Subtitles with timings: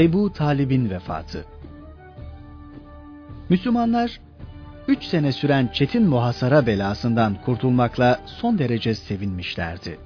[0.00, 1.44] Ebu Talib'in vefatı.
[3.48, 4.20] Müslümanlar
[4.88, 9.98] üç sene süren çetin muhasara belasından kurtulmakla son derece sevinmişlerdi.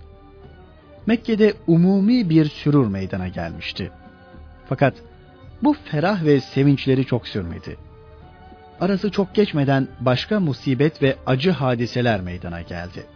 [1.07, 3.91] Mekke'de umumi bir sürur meydana gelmişti.
[4.69, 4.95] Fakat
[5.62, 7.77] bu ferah ve sevinçleri çok sürmedi.
[8.80, 13.07] Arası çok geçmeden başka musibet ve acı hadiseler meydana geldi.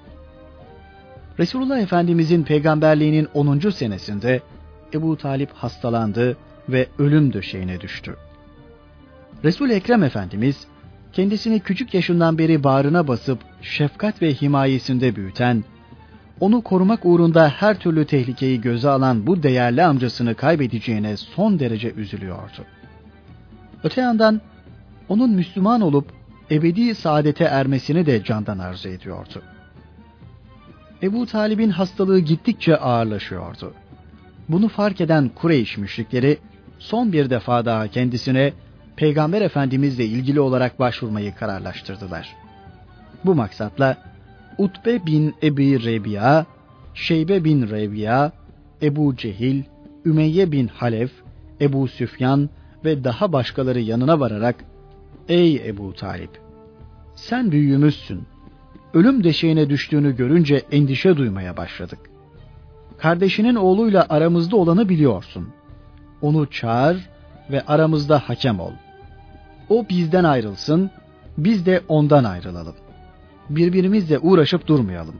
[1.38, 3.58] Resulullah Efendimizin peygamberliğinin 10.
[3.70, 4.41] senesinde
[4.95, 6.36] Ebu Talip hastalandı
[6.68, 8.16] ve ölüm döşeğine düştü.
[9.45, 10.66] Resul Ekrem Efendimiz
[11.12, 15.64] kendisini küçük yaşından beri bağrına basıp şefkat ve himayesinde büyüten,
[16.41, 22.64] onu korumak uğrunda her türlü tehlikeyi göze alan bu değerli amcasını kaybedeceğine son derece üzülüyordu.
[23.84, 24.41] Öte yandan
[25.08, 26.12] onun Müslüman olup
[26.50, 29.42] ebedi saadete ermesini de candan arzu ediyordu.
[31.02, 33.74] Ebu Talib'in hastalığı gittikçe ağırlaşıyordu.
[34.48, 36.39] Bunu fark eden Kureyş müşrikleri
[36.78, 38.52] son bir defa daha kendisine
[38.96, 42.36] Peygamber Efendimizle ilgili olarak başvurmayı kararlaştırdılar.
[43.24, 43.96] Bu maksatla
[44.58, 46.46] Utbe bin Ebi Rebiya,
[46.94, 48.32] Şeybe bin Rebiya,
[48.82, 49.62] Ebu Cehil,
[50.04, 51.10] Ümeyye bin Halef,
[51.60, 52.50] Ebu Süfyan
[52.84, 54.64] ve daha başkaları yanına vararak
[55.28, 56.30] Ey Ebu Talip!
[57.14, 58.22] Sen büyüğümüzsün.
[58.94, 61.98] Ölüm deşeğine düştüğünü görünce endişe duymaya başladık.
[62.98, 65.48] Kardeşinin oğluyla aramızda olanı biliyorsun.
[66.22, 67.08] Onu çağır
[67.50, 68.72] ve aramızda hakem ol.
[69.69, 70.91] O bizden ayrılsın,
[71.38, 72.74] biz de ondan ayrılalım.
[73.50, 75.16] Birbirimizle uğraşıp durmayalım.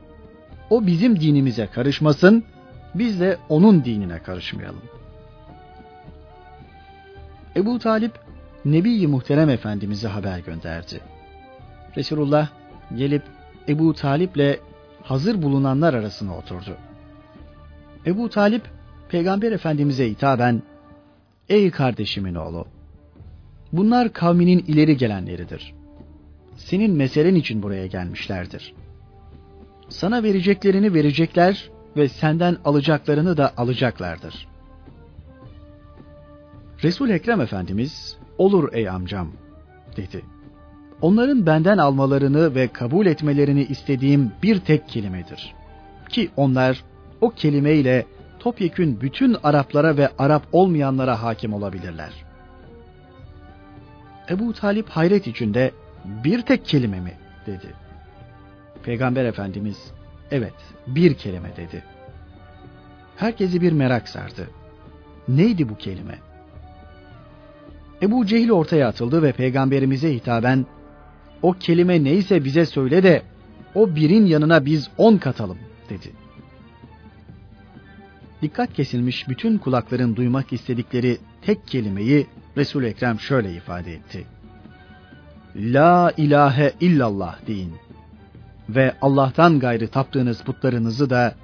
[0.69, 2.43] O bizim dinimize karışmasın,
[2.95, 4.81] biz de onun dinine karışmayalım.
[7.55, 8.11] Ebu Talip,
[8.65, 11.01] Nebi-i Muhterem Efendimiz'e haber gönderdi.
[11.97, 12.49] Resulullah
[12.95, 13.23] gelip
[13.67, 14.59] Ebu Talip'le
[15.03, 16.77] hazır bulunanlar arasına oturdu.
[18.05, 18.61] Ebu Talip,
[19.09, 20.61] Peygamber Efendimiz'e hitaben,
[21.49, 22.65] Ey kardeşimin oğlu!
[23.73, 25.73] Bunlar kavminin ileri gelenleridir.
[26.55, 28.73] Senin meselen için buraya gelmişlerdir.
[29.89, 34.47] Sana vereceklerini verecekler ve senden alacaklarını da alacaklardır.
[36.83, 39.31] Resul Ekrem Efendimiz, olur ey amcam,
[39.97, 40.21] dedi.
[41.01, 45.53] Onların benden almalarını ve kabul etmelerini istediğim bir tek kelimedir.
[46.09, 46.83] Ki onlar
[47.21, 48.05] o kelimeyle
[48.39, 52.11] topyekün bütün Araplara ve Arap olmayanlara hakim olabilirler.
[54.29, 55.71] Ebu Talip hayret içinde
[56.05, 57.13] bir tek kelime mi
[57.45, 57.73] dedi.
[58.83, 59.91] Peygamber Efendimiz
[60.31, 60.53] evet
[60.87, 61.83] bir kelime dedi.
[63.15, 64.49] Herkesi bir merak sardı.
[65.27, 66.19] Neydi bu kelime?
[68.01, 70.65] Ebu Cehil ortaya atıldı ve peygamberimize hitaben
[71.41, 73.21] o kelime neyse bize söyle de
[73.75, 75.57] o birin yanına biz on katalım
[75.89, 76.11] dedi.
[78.41, 82.27] Dikkat kesilmiş bütün kulakların duymak istedikleri tek kelimeyi
[82.57, 84.25] Resul Ekrem şöyle ifade etti.
[85.55, 87.73] La ilahe illallah deyin
[88.69, 91.35] ve Allah'tan gayrı taptığınız putlarınızı da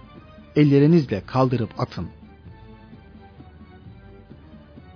[0.55, 2.07] ellerinizle kaldırıp atın.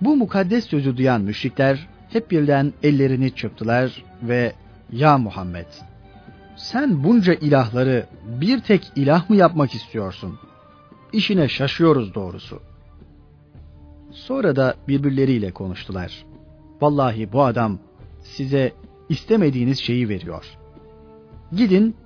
[0.00, 4.52] Bu mukaddes sözü duyan müşrikler hep birden ellerini çırptılar ve
[4.92, 5.66] ya Muhammed
[6.56, 8.06] sen bunca ilahları
[8.40, 10.38] bir tek ilah mı yapmak istiyorsun?
[11.12, 12.60] İşine şaşıyoruz doğrusu.
[14.10, 16.24] Sonra da birbirleriyle konuştular.
[16.80, 17.78] Vallahi bu adam
[18.22, 18.72] size
[19.08, 20.44] istemediğiniz şeyi veriyor.
[21.52, 21.96] Gidin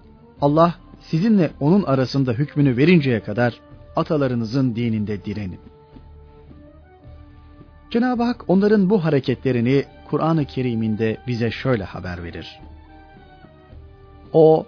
[0.40, 3.60] Allah sizinle onun arasında hükmünü verinceye kadar
[3.96, 5.60] atalarınızın dininde direnin.
[7.90, 12.60] Cenab-ı Hak onların bu hareketlerini Kur'an-ı Kerim'inde bize şöyle haber verir.
[14.32, 14.66] O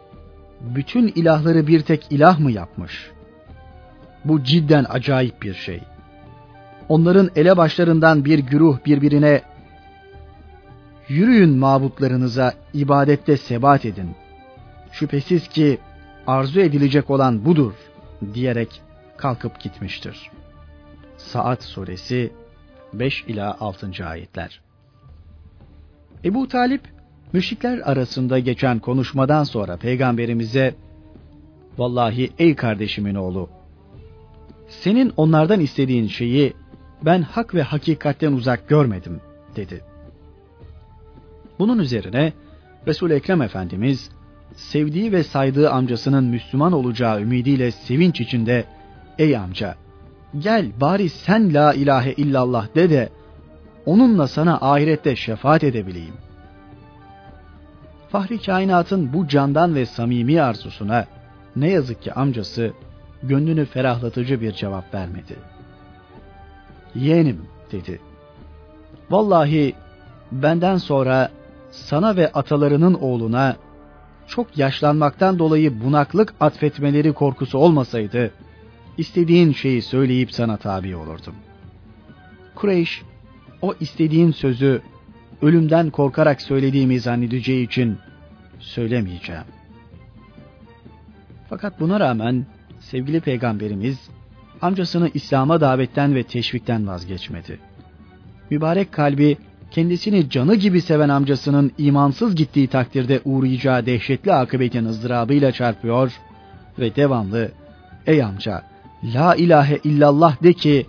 [0.60, 3.10] bütün ilahları bir tek ilah mı yapmış?
[4.28, 5.80] Bu cidden acayip bir şey.
[6.88, 9.42] Onların elebaşlarından bir güruh birbirine
[11.08, 14.10] yürüyün mabutlarınıza ibadette sebat edin.
[14.92, 15.78] Şüphesiz ki
[16.26, 17.72] arzu edilecek olan budur
[18.34, 18.80] diyerek
[19.16, 20.30] kalkıp gitmiştir.
[21.16, 22.32] Saat suresi
[22.92, 24.06] 5 ila 6.
[24.06, 24.60] ayetler.
[26.24, 26.80] Ebu Talip
[27.32, 30.74] müşrikler arasında geçen konuşmadan sonra peygamberimize
[31.78, 33.55] Vallahi ey kardeşimin oğlu
[34.68, 36.52] senin onlardan istediğin şeyi
[37.02, 39.20] ben hak ve hakikatten uzak görmedim
[39.56, 39.84] dedi.
[41.58, 42.32] Bunun üzerine
[42.86, 44.10] Resul Ekrem Efendimiz
[44.56, 48.64] sevdiği ve saydığı amcasının Müslüman olacağı ümidiyle sevinç içinde
[49.18, 49.74] ey amca
[50.38, 53.08] gel bari sen la ilahe illallah de de
[53.86, 56.14] onunla sana ahirette şefaat edebileyim.
[58.08, 61.06] Fahri kainatın bu candan ve samimi arzusuna
[61.56, 62.72] ne yazık ki amcası
[63.28, 65.36] gönlünü ferahlatıcı bir cevap vermedi.
[66.94, 67.40] Yeğenim
[67.72, 68.00] dedi.
[69.10, 69.74] Vallahi
[70.32, 71.30] benden sonra
[71.70, 73.56] sana ve atalarının oğluna
[74.26, 78.30] çok yaşlanmaktan dolayı bunaklık atfetmeleri korkusu olmasaydı,
[78.98, 81.34] istediğin şeyi söyleyip sana tabi olurdum.
[82.54, 83.02] Kureyş,
[83.62, 84.82] o istediğin sözü
[85.42, 87.98] ölümden korkarak söylediğimi zannedeceği için
[88.58, 89.44] söylemeyeceğim.
[91.48, 92.46] Fakat buna rağmen
[92.80, 93.98] sevgili peygamberimiz
[94.62, 97.58] amcasını İslam'a davetten ve teşvikten vazgeçmedi.
[98.50, 99.36] Mübarek kalbi
[99.70, 106.12] kendisini canı gibi seven amcasının imansız gittiği takdirde uğrayacağı dehşetli akıbetin ızdırabıyla çarpıyor
[106.78, 107.50] ve devamlı
[108.06, 108.62] ''Ey amca,
[109.14, 110.86] la ilahe illallah de ki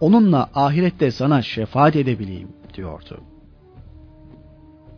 [0.00, 3.20] onunla ahirette sana şefaat edebileyim.'' diyordu.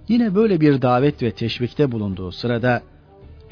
[0.08, 2.82] Yine böyle bir davet ve teşvikte bulunduğu sırada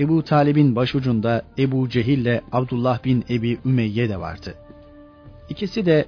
[0.00, 4.54] Ebu Talib'in başucunda Ebu Cehil ile Abdullah bin Ebi Ümeyye de vardı.
[5.48, 6.04] İkisi de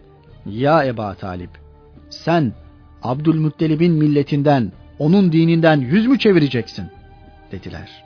[0.46, 1.50] ya Eba Talip
[2.10, 2.52] sen
[3.02, 6.86] Abdülmuttalib'in milletinden, onun dininden yüz mü çevireceksin?
[7.52, 8.04] dediler.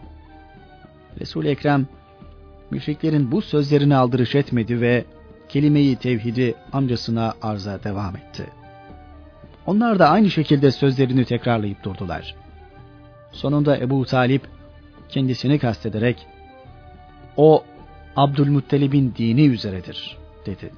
[1.21, 1.87] Resul-i Ekrem
[2.71, 5.05] müşriklerin bu sözlerini aldırış etmedi ve
[5.49, 8.47] kelimeyi tevhidi amcasına arza devam etti.
[9.67, 12.35] Onlar da aynı şekilde sözlerini tekrarlayıp durdular.
[13.33, 14.56] Sonunda Ebu Talip
[15.09, 16.27] kendisini kastederek
[17.37, 17.65] o
[18.17, 20.17] Abdülmuttalib'in dini üzeredir
[20.47, 20.71] dedi.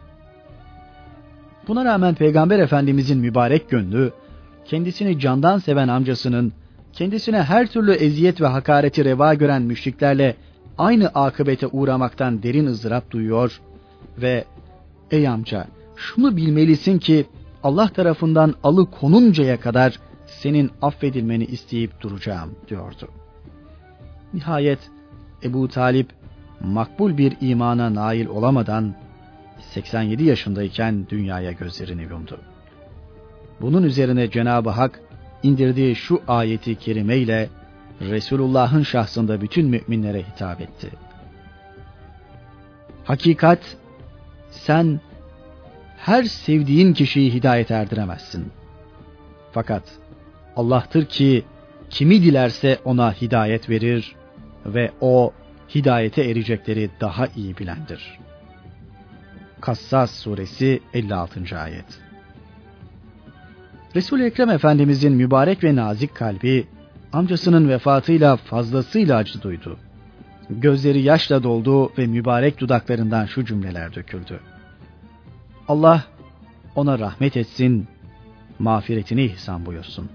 [1.69, 4.13] Buna rağmen Peygamber Efendimizin mübarek gönlü
[4.65, 6.53] kendisini candan seven amcasının
[6.93, 10.37] kendisine her türlü eziyet ve hakareti reva gören müşriklerle
[10.79, 13.61] aynı akıbete uğramaktan derin ızdırap duyuyor
[14.19, 14.45] ve
[15.11, 15.67] ey amca
[15.97, 17.27] şunu bilmelisin ki
[17.63, 23.09] Allah tarafından alı konuncaya kadar senin affedilmeni isteyip duracağım diyordu.
[24.35, 24.79] Nihayet
[25.43, 26.11] Ebu Talip
[26.61, 28.95] makbul bir imana nail olamadan
[29.61, 32.41] 87 yaşındayken dünyaya gözlerini yumdu.
[33.61, 35.01] Bunun üzerine Cenab-ı Hak
[35.43, 37.49] indirdiği şu ayeti kerime ile
[38.01, 40.91] Resulullah'ın şahsında bütün müminlere hitap etti.
[43.05, 43.77] Hakikat
[44.51, 45.01] sen
[45.97, 48.53] her sevdiğin kişiyi hidayet erdiremezsin.
[49.53, 49.83] Fakat
[50.57, 51.45] Allah'tır ki
[51.91, 54.18] kimi dilerse ona hidayet verir
[54.75, 55.33] ve o
[55.75, 58.19] hidayete erecekleri daha iyi bilendir.
[59.61, 61.59] Kassas suresi 56.
[61.59, 62.01] ayet.
[63.97, 66.67] Resul-i Ekrem Efendimizin mübarek ve nazik kalbi
[67.13, 69.79] amcasının vefatıyla fazlasıyla acı duydu.
[70.51, 74.41] Gözleri yaşla doldu ve mübarek dudaklarından şu cümleler döküldü.
[75.69, 76.05] Allah
[76.75, 77.89] ona rahmet etsin,
[78.59, 80.09] mağfiretini ihsan buyursun.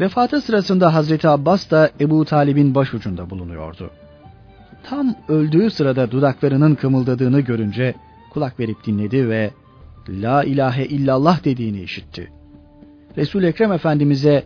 [0.00, 3.90] Vefatı sırasında Hazreti Abbas da Ebu Talib'in başucunda bulunuyordu.
[4.82, 7.94] Tam öldüğü sırada dudaklarının kımıldadığını görünce
[8.30, 9.50] kulak verip dinledi ve
[10.08, 12.32] La ilahe illallah dediğini işitti.
[13.16, 14.44] Resul Ekrem Efendimize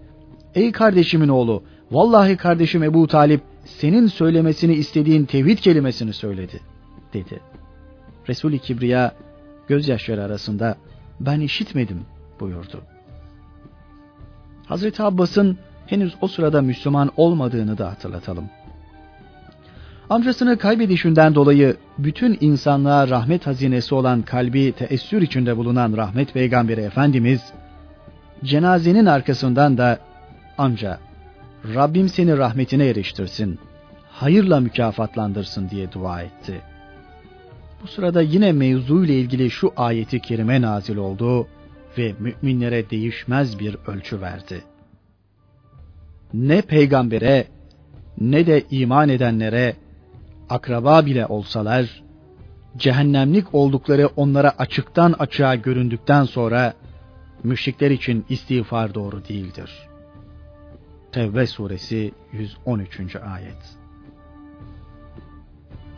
[0.55, 6.61] Ey kardeşimin oğlu vallahi kardeşim Ebu Talip senin söylemesini istediğin tevhid kelimesini söyledi
[7.12, 7.41] dedi.
[8.29, 9.15] Resul-i Kibriya
[9.69, 10.77] gözyaşları arasında
[11.21, 12.01] ben işitmedim
[12.41, 12.83] buyurdu.
[14.67, 18.44] Hazreti Abbas'ın henüz o sırada Müslüman olmadığını da hatırlatalım.
[20.11, 27.53] Amcasını kaybedişinden dolayı bütün insanlığa rahmet hazinesi olan kalbi teessür içinde bulunan rahmet peygamberi Efendimiz,
[28.44, 29.99] cenazenin arkasından da
[30.59, 30.99] amca
[31.75, 33.59] Rabbim seni rahmetine eriştirsin,
[34.11, 36.61] hayırla mükafatlandırsın diye dua etti.
[37.83, 41.47] Bu sırada yine mevzu ile ilgili şu ayeti kerime nazil oldu
[41.98, 44.63] ve müminlere değişmez bir ölçü verdi.
[46.34, 47.46] Ne peygambere
[48.20, 49.77] ne de iman edenlere
[50.51, 52.03] akraba bile olsalar,
[52.77, 56.74] cehennemlik oldukları onlara açıktan açığa göründükten sonra,
[57.43, 59.70] müşrikler için istiğfar doğru değildir.
[61.13, 63.17] Tevbe suresi 113.
[63.17, 63.77] ayet.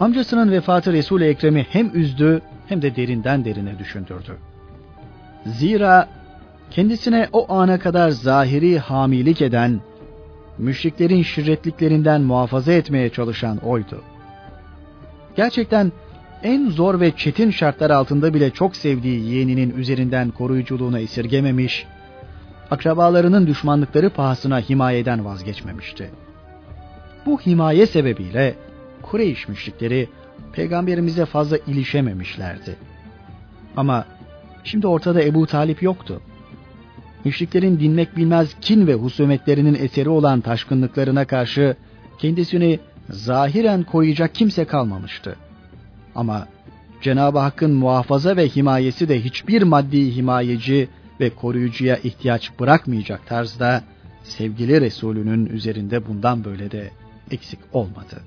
[0.00, 4.36] Amcasının vefatı Resul-i Ekrem'i hem üzdü hem de derinden derine düşündürdü.
[5.46, 6.08] Zira
[6.70, 9.80] kendisine o ana kadar zahiri hamilik eden,
[10.58, 14.02] müşriklerin şirretliklerinden muhafaza etmeye çalışan oydu.
[15.36, 15.92] Gerçekten
[16.42, 21.86] en zor ve çetin şartlar altında bile çok sevdiği yeğeninin üzerinden koruyuculuğunu esirgememiş,
[22.70, 26.10] akrabalarının düşmanlıkları pahasına himayeden vazgeçmemişti.
[27.26, 28.54] Bu himaye sebebiyle
[29.02, 30.08] Kureyş müşrikleri
[30.52, 32.76] peygamberimize fazla ilişememişlerdi.
[33.76, 34.04] Ama
[34.66, 36.20] şimdi ortada Ebu Talip yoktu.
[37.24, 41.76] Müşriklerin dinmek bilmez kin ve husumetlerinin eseri olan taşkınlıklarına karşı
[42.18, 42.80] kendisini
[43.10, 45.36] zahiren koyacak kimse kalmamıştı.
[46.14, 46.48] Ama
[47.02, 50.88] Cenab-ı Hakk'ın muhafaza ve himayesi de hiçbir maddi himayeci
[51.20, 53.82] ve koruyucuya ihtiyaç bırakmayacak tarzda
[54.22, 56.90] sevgili Resulünün üzerinde bundan böyle de
[57.30, 58.22] eksik olmadı.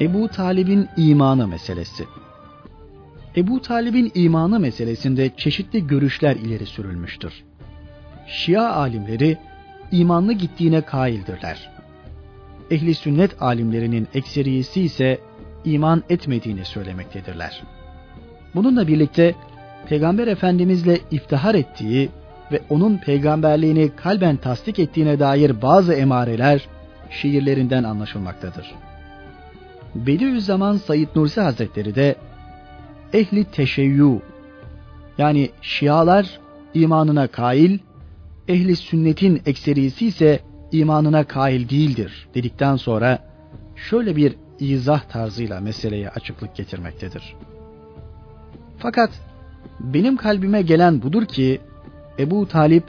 [0.00, 2.04] Ebu Talib'in imanı meselesi
[3.36, 7.32] Ebu Talib'in imanı meselesinde çeşitli görüşler ileri sürülmüştür.
[8.26, 9.38] Şia alimleri
[9.92, 11.70] imanlı gittiğine kaildirler.
[12.70, 15.18] Ehli sünnet alimlerinin ekseriyesi ise
[15.64, 17.62] iman etmediğini söylemektedirler.
[18.54, 19.34] Bununla birlikte
[19.88, 22.08] Peygamber Efendimizle iftihar ettiği
[22.52, 26.68] ve onun peygamberliğini kalben tasdik ettiğine dair bazı emareler
[27.10, 28.74] şiirlerinden anlaşılmaktadır.
[29.94, 32.16] Bediüzzaman Said Nursi Hazretleri de
[33.12, 34.20] ehli teşeyyü
[35.18, 36.40] yani Şialar
[36.74, 37.78] imanına kail,
[38.48, 40.40] ehli sünnetin ekserisi ise
[40.72, 43.18] imanına kail değildir dedikten sonra
[43.76, 47.34] şöyle bir izah tarzıyla meseleye açıklık getirmektedir.
[48.78, 49.10] Fakat
[49.80, 51.60] benim kalbime gelen budur ki
[52.18, 52.84] Ebu Talip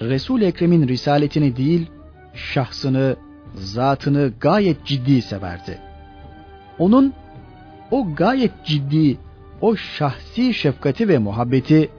[0.00, 1.90] Resul Ekrem'in risaletini değil
[2.34, 3.16] şahsını,
[3.54, 5.78] zatını gayet ciddi severdi.
[6.78, 7.12] Onun
[7.90, 9.18] o gayet ciddi,
[9.60, 11.90] o şahsi şefkati ve muhabbeti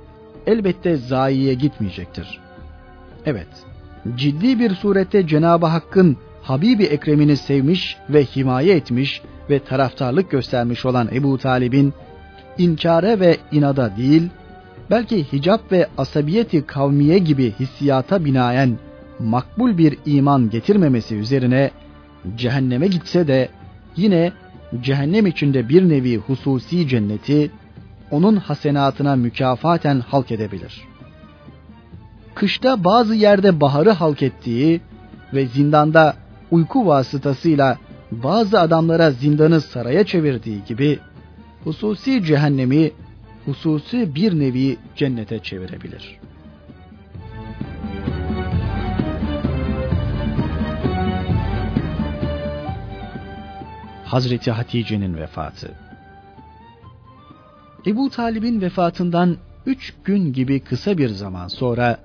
[0.48, 2.40] elbette zayiye gitmeyecektir.
[3.26, 3.48] Evet,
[4.16, 11.10] ciddi bir surette Cenab-ı Hakk'ın Habibi Ekrem'ini sevmiş ve himaye etmiş ve taraftarlık göstermiş olan
[11.14, 11.94] Ebu Talib'in
[12.58, 14.30] inkare ve inada değil,
[14.90, 18.78] belki hicap ve asabiyeti kavmiye gibi hissiyata binaen
[19.20, 21.72] makbul bir iman getirmemesi üzerine
[22.38, 23.50] cehenneme gitse de
[23.96, 24.32] yine
[24.82, 27.52] cehennem içinde bir nevi hususi cenneti
[28.12, 30.82] onun hasenatına mükafaten halk edebilir.
[32.36, 34.82] Kışta bazı yerde baharı halk ettiği
[35.34, 36.16] ve zindanda
[36.52, 37.78] uyku vasıtasıyla
[38.12, 41.00] bazı adamlara zindanı saraya çevirdiği gibi
[41.64, 42.92] hususi cehennemi
[43.46, 46.20] hususi bir nevi cennete çevirebilir.
[54.08, 55.72] Hazreti Hatice'nin vefatı
[57.88, 62.00] Ebu Talib'in vefatından üç gün gibi kısa bir zaman sonra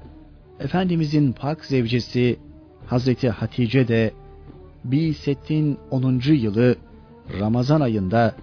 [0.60, 2.38] Efendimizin pak zevcesi
[2.86, 4.12] Hazreti Hatice de
[4.84, 6.20] Bisettin 10.
[6.26, 6.76] yılı
[7.40, 8.34] Ramazan ayında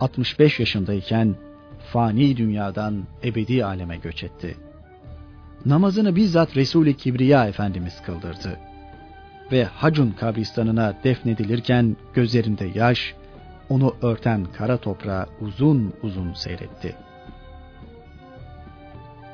[0.00, 1.34] 65 yaşındayken
[1.92, 4.56] fani dünyadan ebedi aleme göç etti.
[5.66, 8.58] Namazını bizzat Resul-i Kibriya Efendimiz kıldırdı.
[9.54, 13.14] Ve Hacun kabristanına defnedilirken gözlerinde yaş,
[13.68, 16.94] onu örten kara toprağı uzun uzun seyretti.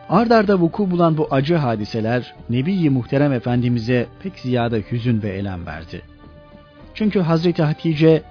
[0.08, 6.02] Ardarda vuku bulan bu acı hadiseler Nebi-i Muhterem Efendimiz'e pek ziyade hüzün ve elem verdi.
[6.94, 8.22] Çünkü Hazreti Hatice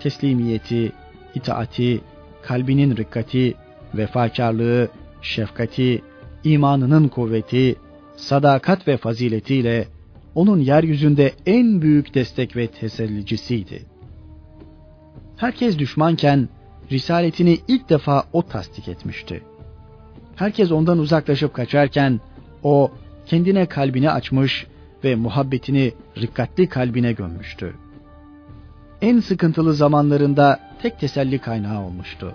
[0.00, 0.92] teslimiyeti,
[1.34, 2.00] itaati,
[2.42, 3.54] kalbinin rikkati,
[3.94, 4.88] vefakarlığı,
[5.22, 6.02] şefkati,
[6.44, 7.76] imanının kuvveti,
[8.16, 9.97] sadakat ve faziletiyle
[10.38, 13.82] onun yeryüzünde en büyük destek ve tesellicisiydi.
[15.36, 16.48] Herkes düşmanken
[16.92, 19.42] risaletini ilk defa o tasdik etmişti.
[20.36, 22.20] Herkes ondan uzaklaşıp kaçarken
[22.62, 22.90] o
[23.26, 24.66] kendine kalbini açmış
[25.04, 27.74] ve muhabbetini rikkatli kalbine gömmüştü.
[29.02, 32.34] En sıkıntılı zamanlarında tek teselli kaynağı olmuştu.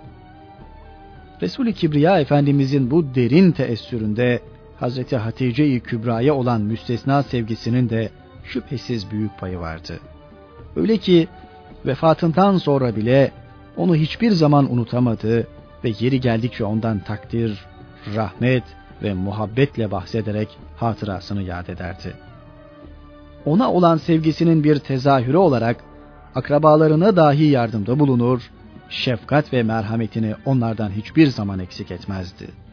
[1.42, 4.40] Resul-i Kibriya Efendimizin bu derin teessüründe
[4.80, 8.10] Hazreti Hatice-i Kübra'ya olan müstesna sevgisinin de
[8.44, 10.00] şüphesiz büyük payı vardı.
[10.76, 11.28] Öyle ki
[11.86, 13.32] vefatından sonra bile
[13.76, 15.46] onu hiçbir zaman unutamadı
[15.84, 17.64] ve yeri geldikçe ondan takdir,
[18.14, 18.64] rahmet
[19.02, 22.14] ve muhabbetle bahsederek hatırasını yad ederdi.
[23.44, 25.76] Ona olan sevgisinin bir tezahürü olarak
[26.34, 28.50] akrabalarına dahi yardımda bulunur,
[28.88, 32.63] şefkat ve merhametini onlardan hiçbir zaman eksik etmezdi.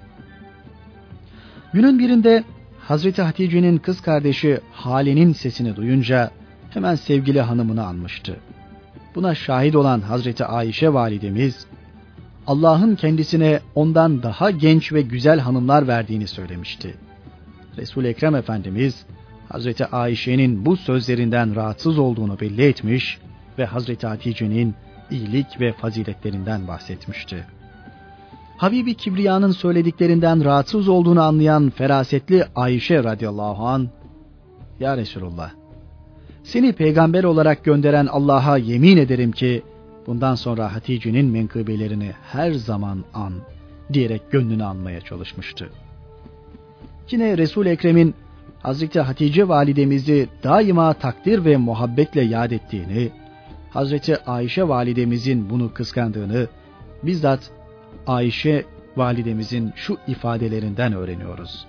[1.73, 2.43] Günün birinde
[2.79, 6.31] Hazreti Hatice'nin kız kardeşi Hale'nin sesini duyunca
[6.69, 8.39] hemen sevgili hanımını anmıştı.
[9.15, 11.65] Buna şahit olan Hazreti Ayşe validemiz
[12.47, 16.95] Allah'ın kendisine ondan daha genç ve güzel hanımlar verdiğini söylemişti.
[17.77, 19.05] Resul Ekrem Efendimiz
[19.49, 23.19] Hazreti Ayşe'nin bu sözlerinden rahatsız olduğunu belli etmiş
[23.57, 24.75] ve Hazreti Hatice'nin
[25.11, 27.45] iyilik ve faziletlerinden bahsetmişti.
[28.61, 33.89] Habibi Kibriya'nın söylediklerinden rahatsız olduğunu anlayan ferasetli Ayşe radıyallahu an
[34.79, 35.51] Ya Resulullah
[36.43, 39.63] seni peygamber olarak gönderen Allah'a yemin ederim ki
[40.07, 43.33] bundan sonra Hatice'nin menkıbelerini her zaman an
[43.93, 45.69] diyerek gönlünü anmaya çalışmıştı.
[47.11, 48.15] Yine Resul Ekrem'in
[48.63, 53.11] Hazreti Hatice validemizi daima takdir ve muhabbetle yad ettiğini,
[53.69, 56.47] Hazreti Ayşe validemizin bunu kıskandığını
[57.03, 57.51] bizzat
[58.07, 58.65] Ayşe
[58.97, 61.65] validemizin şu ifadelerinden öğreniyoruz.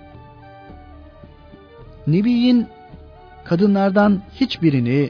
[2.07, 2.67] Nebi'nin
[3.43, 5.09] kadınlardan hiçbirini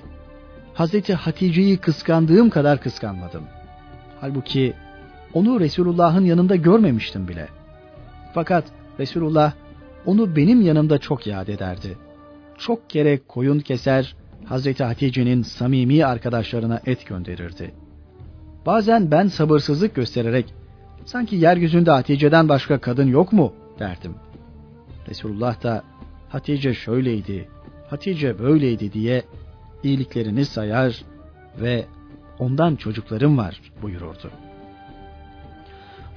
[0.74, 3.44] Hazreti Hatice'yi kıskandığım kadar kıskanmadım.
[4.22, 4.74] Halbuki
[5.34, 7.48] onu Resulullah'ın yanında görmemiştim bile.
[8.34, 8.66] Fakat
[9.00, 9.54] Resulullah
[10.06, 11.98] onu benim yanımda çok yad ederdi.
[12.58, 14.16] Çok kere koyun keser,
[14.46, 17.74] Hazreti Hatice'nin samimi arkadaşlarına et gönderirdi.
[18.66, 20.54] Bazen ben sabırsızlık göstererek,
[21.06, 24.16] sanki yeryüzünde Hatice'den başka kadın yok mu derdim.
[25.10, 25.84] Resulullah da
[26.30, 27.50] Hatice şöyleydi,
[27.90, 29.24] Hatice böyleydi diye
[29.84, 31.04] iyiliklerini sayar
[31.62, 31.86] ve
[32.40, 34.32] ondan çocuklarım var buyururdu.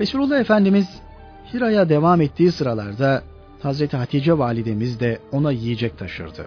[0.01, 1.03] Resulullah Efendimiz
[1.55, 3.23] Hira'ya devam ettiği sıralarda
[3.63, 6.47] Hazreti Hatice validemiz de ona yiyecek taşırdı.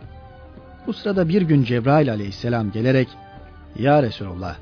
[0.87, 3.07] Bu sırada bir gün Cebrail aleyhisselam gelerek
[3.79, 4.55] Ya Resulullah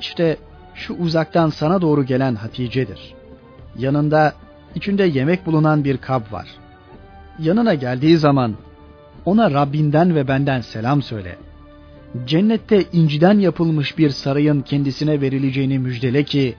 [0.00, 0.36] işte
[0.78, 3.14] şu uzaktan sana doğru gelen Hatice'dir.
[3.78, 4.32] Yanında
[4.74, 6.48] içinde yemek bulunan bir kap var.
[7.38, 8.54] Yanına geldiği zaman
[9.24, 11.36] ona Rabbinden ve benden selam söyle.
[12.26, 16.54] Cennette inciden yapılmış bir sarayın kendisine verileceğini müjdele ki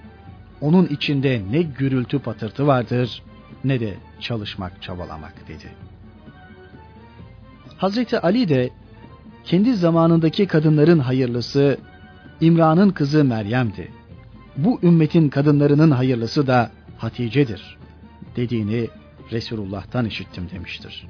[0.62, 3.24] onun içinde ne gürültü patırtı vardır
[3.64, 5.72] ne de çalışmak çabalamak dedi.
[7.78, 8.70] Hazreti Ali de
[9.44, 11.78] kendi zamanındaki kadınların hayırlısı
[12.42, 13.99] İmran'ın kızı Meryem'di.
[14.63, 17.78] Bu ümmetin kadınlarının hayırlısı da Hatice'dir
[18.36, 18.88] dediğini
[19.32, 21.08] Resulullah'tan işittim demiştir.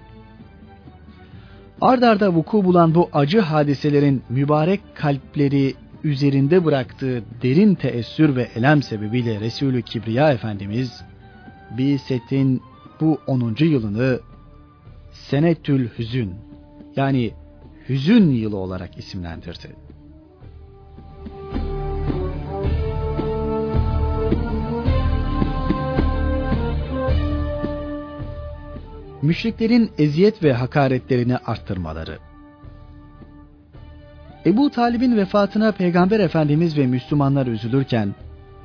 [1.81, 9.39] Ardarda vuku bulan bu acı hadiselerin mübarek kalpleri üzerinde bıraktığı derin teessür ve elem sebebiyle
[9.39, 11.01] Resulü Kibriya Efendimiz
[11.77, 12.61] Biset'in
[13.01, 13.55] bu 10.
[13.59, 14.19] yılını
[15.11, 16.35] Senetül Hüzün
[16.95, 17.31] yani
[17.89, 19.88] hüzün yılı olarak isimlendirdi.
[29.21, 32.17] Müşriklerin eziyet ve hakaretlerini arttırmaları
[34.45, 38.15] Ebu Talib'in vefatına Peygamber Efendimiz ve Müslümanlar üzülürken,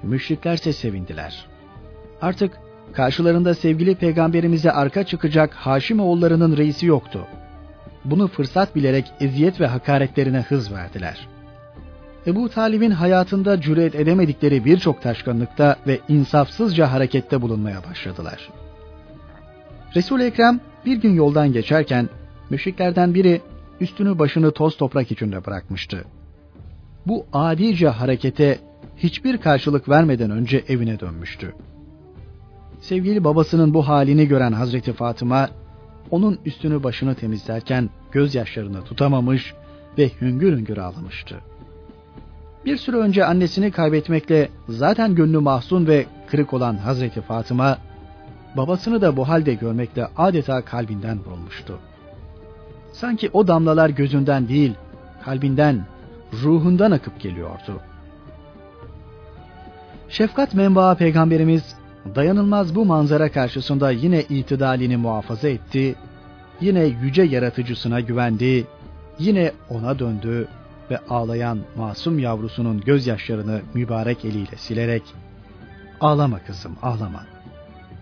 [0.03, 1.47] müşriklerse sevindiler.
[2.23, 2.53] Artık
[2.93, 7.27] karşılarında sevgili peygamberimize arka çıkacak Haşim oğullarının reisi yoktu.
[8.05, 11.29] Bunu fırsat bilerek eziyet ve hakaretlerine hız verdiler.
[12.27, 18.49] Ebu Talib'in hayatında cüret edemedikleri birçok taşkınlıkta ve insafsızca harekette bulunmaya başladılar.
[19.97, 22.09] Resul-i Ekrem bir gün yoldan geçerken
[22.51, 23.41] müşriklerden biri
[23.81, 26.05] üstünü başını toz toprak içinde bırakmıştı.
[27.07, 28.59] Bu adice harekete
[28.97, 31.55] hiçbir karşılık vermeden önce evine dönmüştü.
[32.81, 35.51] Sevgili babasının bu halini gören Hazreti Fatıma,
[36.11, 39.55] onun üstünü başını temizlerken gözyaşlarını tutamamış
[39.99, 41.37] ve hüngür hüngür ağlamıştı.
[42.65, 47.79] Bir süre önce annesini kaybetmekle zaten gönlü mahzun ve kırık olan Hazreti Fatıma,
[48.57, 51.79] babasını da bu halde görmekle adeta kalbinden vurulmuştu.
[52.93, 54.75] Sanki o damlalar gözünden değil,
[55.25, 55.87] kalbinden,
[56.43, 57.81] ruhundan akıp geliyordu.
[60.09, 61.75] Şefkat menbaı peygamberimiz
[62.15, 65.95] dayanılmaz bu manzara karşısında yine itidalini muhafaza etti,
[66.61, 68.67] yine yüce yaratıcısına güvendi,
[69.19, 70.49] yine ona döndü
[70.91, 75.03] ve ağlayan masum yavrusunun gözyaşlarını mübarek eliyle silerek
[76.01, 77.34] "Ağlama kızım, ağlama.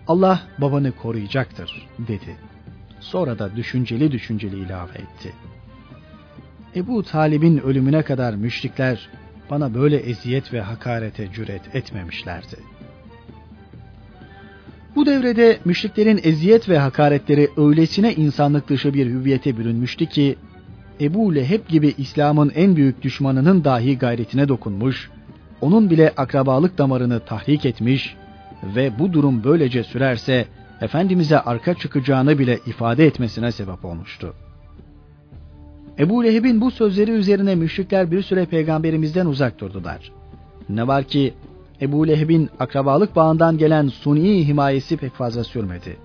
[0.07, 2.37] Allah babanı koruyacaktır." dedi.
[2.99, 5.33] Sonra da düşünceli düşünceli ilave etti.
[6.75, 9.09] Ebu Talib'in ölümüne kadar müşrikler
[9.49, 12.55] bana böyle eziyet ve hakarete cüret etmemişlerdi.
[14.95, 20.35] Bu devrede müşriklerin eziyet ve hakaretleri öylesine insanlık dışı bir hüviyete bürünmüştü ki,
[21.01, 25.09] Ebu Leheb gibi İslam'ın en büyük düşmanının dahi gayretine dokunmuş,
[25.61, 28.15] onun bile akrabalık damarını tahrik etmiş
[28.75, 30.45] ve bu durum böylece sürerse
[30.81, 34.33] Efendimiz'e arka çıkacağını bile ifade etmesine sebep olmuştu.
[35.99, 40.11] Ebu Leheb'in bu sözleri üzerine müşrikler bir süre peygamberimizden uzak durdular.
[40.69, 41.33] Ne var ki
[41.81, 45.97] Ebu Leheb'in akrabalık bağından gelen suni himayesi pek fazla sürmedi.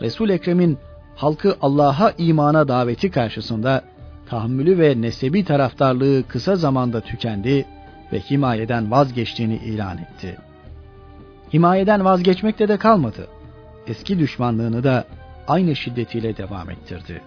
[0.00, 0.78] Resul Ekrem'in
[1.16, 3.82] halkı Allah'a imana daveti karşısında
[4.28, 7.66] tahammülü ve nesebi taraftarlığı kısa zamanda tükendi
[8.12, 10.36] ve himayeden vazgeçtiğini ilan etti.
[11.54, 13.28] Himayeden vazgeçmekte de kalmadı
[13.86, 15.04] eski düşmanlığını da
[15.48, 17.22] aynı şiddetiyle devam ettirdi.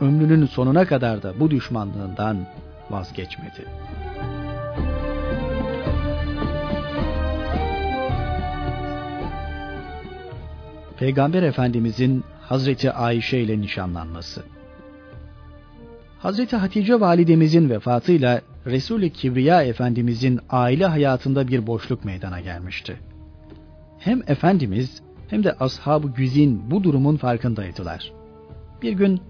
[0.00, 2.46] Ömrünün sonuna kadar da bu düşmanlığından
[2.90, 3.64] vazgeçmedi.
[10.98, 14.42] Peygamber Efendimizin Hazreti Ayşe ile nişanlanması
[16.18, 22.96] Hazreti Hatice validemizin vefatıyla Resul-i Kibriya Efendimizin aile hayatında bir boşluk meydana gelmişti.
[23.98, 28.12] Hem Efendimiz hem de ashab-ı güzin bu durumun farkındaydılar.
[28.82, 29.20] Bir gün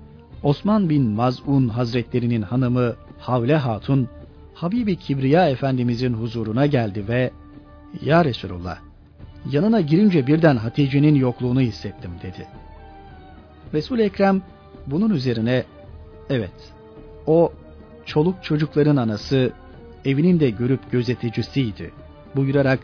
[0.42, 4.08] Osman bin Maz'un Hazretlerinin hanımı Havle Hatun,
[4.54, 7.30] Habibi Kibriya Efendimizin huzuruna geldi ve
[8.02, 8.78] ''Ya Resulullah,
[9.50, 12.46] yanına girince birden Hatice'nin yokluğunu hissettim.'' dedi.
[13.74, 14.42] resul Ekrem
[14.86, 15.64] bunun üzerine
[16.30, 16.72] ''Evet,
[17.26, 17.52] o
[18.06, 19.52] çoluk çocukların anası,
[20.04, 21.92] evinin de görüp gözeticisiydi.''
[22.36, 22.80] buyurarak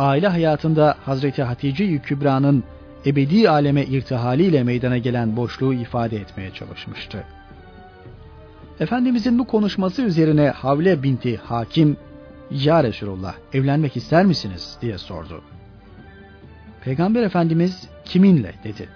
[0.00, 2.64] aile hayatında Hazreti Hatice-i Kübra'nın
[3.06, 7.24] ebedi aleme irtihaliyle meydana gelen boşluğu ifade etmeye çalışmıştı.
[8.80, 11.96] Efendimizin bu konuşması üzerine Havle binti Hakim,
[12.50, 15.42] ''Ya Resulullah evlenmek ister misiniz?'' diye sordu.
[16.84, 18.88] Peygamber Efendimiz kiminle dedi.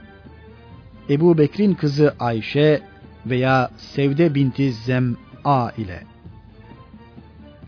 [1.10, 2.82] Ebu Bekir'in kızı Ayşe
[3.26, 6.02] veya Sevde binti Zem'a ile.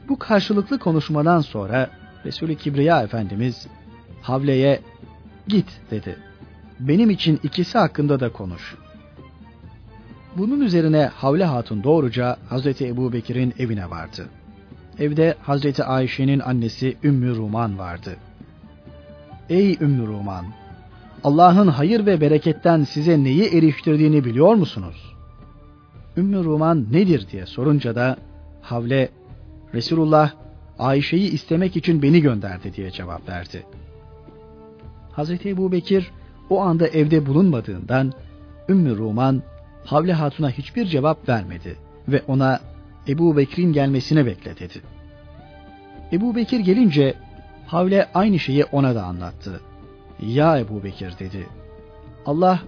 [0.09, 1.91] Bu karşılıklı konuşmadan sonra
[2.27, 3.67] Resulü Kibriya Efendimiz
[4.23, 4.81] Havle'ye
[5.49, 6.17] git dedi.
[6.81, 8.77] Benim için ikisi hakkında da konuş.
[10.37, 14.29] Bunun üzerine Havle Hatun doğruca Hazreti Ebu Bekir'in evine vardı.
[14.99, 18.17] Evde Hazreti Ayşe'nin annesi Ümmü Ruman vardı.
[19.49, 20.47] Ey Ümmü Ruman!
[21.25, 25.15] Allah'ın hayır ve bereketten size neyi eriştirdiğini biliyor musunuz?
[26.17, 28.17] Ümmü Ruman nedir diye sorunca da
[28.63, 29.09] Havle,
[29.75, 30.33] Resulullah
[30.79, 33.67] Ayşe'yi istemek için beni gönderdi diye cevap verdi.
[35.13, 36.11] Hazreti Ebu Bekir
[36.51, 38.13] o anda evde bulunmadığından
[38.69, 39.43] Ümmü Ruman
[39.85, 41.77] Havle Hatun'a hiçbir cevap vermedi
[42.09, 42.61] ve ona
[43.09, 44.83] Ebu Bekir'in gelmesini bekle dedi.
[46.13, 47.15] Ebu Bekir gelince
[47.67, 49.61] Havle aynı şeyi ona da anlattı.
[50.21, 51.47] Ya Ebu Bekir dedi.
[52.27, 52.61] Allah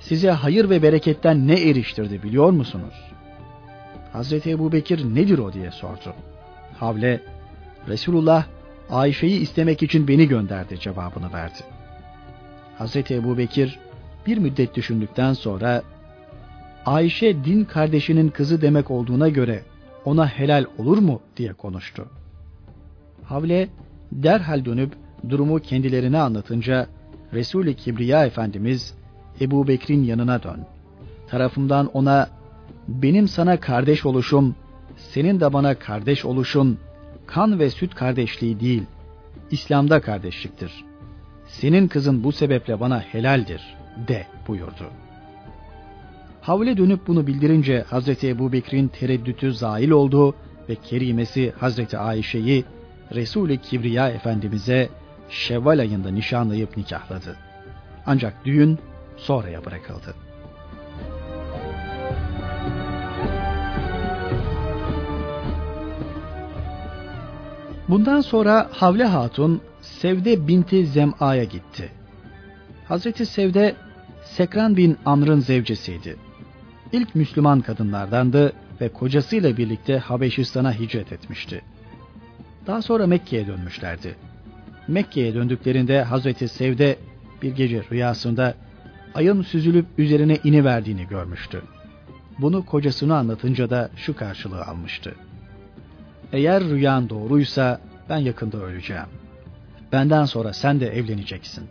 [0.00, 2.94] size hayır ve bereketten ne eriştirdi biliyor musunuz?
[4.12, 6.14] Hazreti Ebu Bekir nedir o diye sordu.
[6.78, 7.20] Havle
[7.88, 8.46] Resulullah
[8.90, 11.58] Ayşe'yi istemek için beni gönderdi cevabını verdi.
[12.78, 13.78] Hazreti Ebu Bekir
[14.26, 15.82] bir müddet düşündükten sonra
[16.86, 19.62] Ayşe din kardeşinin kızı demek olduğuna göre
[20.04, 22.06] ona helal olur mu diye konuştu.
[23.24, 23.68] Havle
[24.12, 24.92] derhal dönüp
[25.28, 26.86] durumu kendilerine anlatınca
[27.32, 28.94] Resul-i Kibriya Efendimiz
[29.40, 30.66] Ebu Bekir'in yanına dön.
[31.28, 32.28] Tarafımdan ona
[32.88, 34.54] benim sana kardeş oluşum,
[34.96, 36.78] senin de bana kardeş oluşun
[37.26, 38.82] kan ve süt kardeşliği değil,
[39.50, 40.84] İslam'da kardeşliktir.
[41.46, 43.76] Senin kızın bu sebeple bana helaldir
[44.08, 44.90] de buyurdu.
[46.40, 50.34] Havle dönüp bunu bildirince Hazreti Ebu Bekir'in tereddütü zail oldu
[50.68, 52.64] ve kerimesi Hazreti Ayşe'yi
[53.14, 54.88] Resul-i Kibriya Efendimiz'e
[55.30, 57.36] Şevval ayında nişanlayıp nikahladı.
[58.06, 58.78] Ancak düğün
[59.16, 60.14] sonraya bırakıldı.
[67.88, 71.92] Bundan sonra Havle Hatun Sevde binti Zem'a'ya gitti.
[72.88, 73.74] Hazreti Sevde
[74.24, 76.16] Sekran bin Amr'ın zevcesiydi.
[76.92, 81.62] İlk Müslüman kadınlardandı ve kocasıyla birlikte Habeşistan'a hicret etmişti.
[82.66, 84.16] Daha sonra Mekke'ye dönmüşlerdi.
[84.88, 86.96] Mekke'ye döndüklerinde Hazreti Sevde
[87.42, 88.54] bir gece rüyasında
[89.14, 91.62] ayın süzülüp üzerine iniverdiğini görmüştü.
[92.38, 95.14] Bunu kocasına anlatınca da şu karşılığı almıştı.
[96.34, 99.06] Eğer rüyan doğruysa ben yakında öleceğim.
[99.92, 101.64] Benden sonra sen de evleneceksin.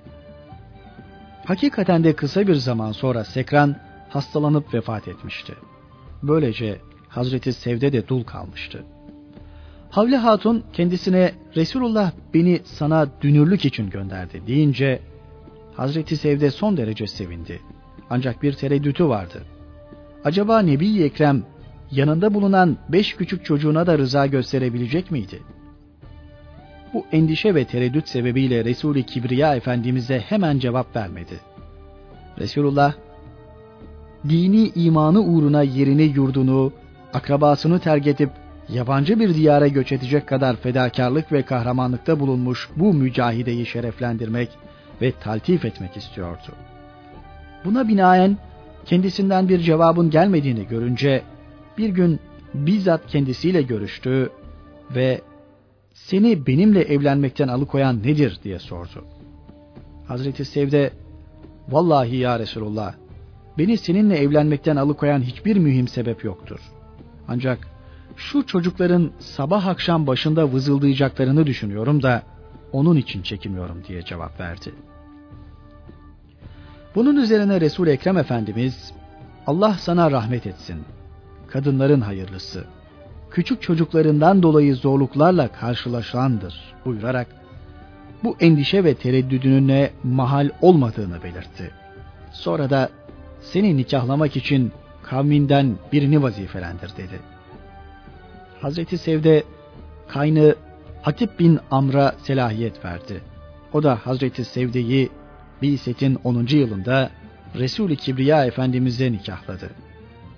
[1.46, 3.76] Hakikaten de kısa bir zaman sonra Sekran
[4.10, 5.54] hastalanıp vefat etmişti.
[6.24, 6.78] Böylece
[7.10, 8.84] Hazreti Sevde de dul kalmıştı.
[9.90, 15.00] Havle Hatun kendisine Resulullah beni sana dünürlük için gönderdi deyince
[15.76, 17.62] Hazreti Sevde son derece sevindi.
[18.10, 19.44] Ancak bir tereddütü vardı.
[20.24, 21.44] Acaba Nebi Ekrem
[21.92, 25.40] yanında bulunan beş küçük çocuğuna da rıza gösterebilecek miydi?
[26.94, 31.40] Bu endişe ve tereddüt sebebiyle Resul-i Kibriya Efendimiz'e hemen cevap vermedi.
[32.40, 32.94] Resulullah,
[34.30, 36.74] dini imanı uğruna yerini yurdunu,
[37.14, 38.30] akrabasını terk edip
[38.70, 44.50] yabancı bir diyara göç edecek kadar fedakarlık ve kahramanlıkta bulunmuş bu mücahideyi şereflendirmek
[45.02, 46.52] ve taltif etmek istiyordu.
[47.66, 48.38] Buna binaen
[48.86, 51.22] kendisinden bir cevabın gelmediğini görünce
[51.78, 52.20] bir gün
[52.54, 54.30] bizzat kendisiyle görüştü
[54.96, 55.22] ve
[55.94, 59.06] seni benimle evlenmekten alıkoyan nedir diye sordu.
[60.08, 60.94] Hazreti Sevde
[61.70, 62.94] vallahi ya Resulullah
[63.58, 66.60] beni seninle evlenmekten alıkoyan hiçbir mühim sebep yoktur.
[67.28, 67.68] Ancak
[68.16, 72.24] şu çocukların sabah akşam başında vızıldayacaklarını düşünüyorum da
[72.72, 74.74] onun için çekiniyorum diye cevap verdi.
[76.96, 78.94] Bunun üzerine Resul Ekrem Efendimiz
[79.48, 80.78] Allah sana rahmet etsin.
[81.54, 82.66] Kadınların hayırlısı.
[83.32, 87.28] küçük çocuklarından dolayı zorluklarla karşılaşandır buyurarak
[88.24, 91.72] bu endişe ve tereddüdünün mahal olmadığını belirtti.
[92.32, 92.90] Sonra da
[93.42, 94.72] seni nikahlamak için
[95.04, 97.20] kavminden birini vazifelendir dedi.
[98.62, 99.44] Hazreti Sevde
[100.08, 100.56] kaynı
[101.02, 103.22] Hatip bin Amr'a selahiyet verdi.
[103.74, 105.10] O da Hazreti Sevde'yi
[105.62, 106.48] Biset'in 10.
[106.50, 107.10] yılında
[107.56, 109.70] Resul-i Kibriya Efendimiz'e nikahladı.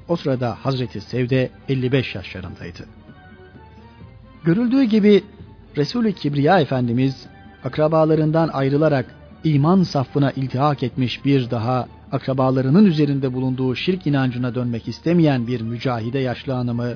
[0.08, 2.86] O sırada Hazreti Sevde 55 yaşlarındaydı.
[4.44, 5.24] Görüldüğü gibi
[5.78, 7.26] Resul-i Kibriya Efendimiz
[7.64, 15.48] akrabalarından ayrılarak iman safına iltihak etmiş bir daha akrabalarının üzerinde bulunduğu şirk inancına dönmek istemeyen
[15.48, 16.94] bir mücahide yaşlı hanımı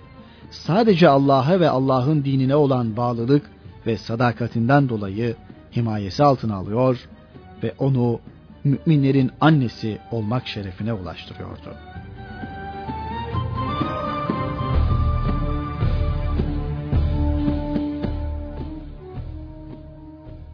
[0.52, 3.50] sadece Allah'a ve Allah'ın dinine olan bağlılık
[3.86, 5.36] ve sadakatinden dolayı
[5.76, 7.08] himayesi altına alıyor
[7.64, 8.20] ve onu
[8.64, 11.76] müminlerin annesi olmak şerefine ulaştırıyordu.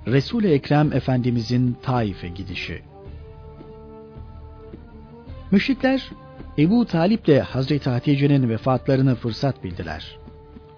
[0.08, 2.82] Resul-i Ekrem Efendimizin Taif'e gidişi
[5.52, 6.10] Müşrikler
[6.58, 10.18] Ebu Talip ile Hazreti Hatice'nin vefatlarını fırsat bildiler.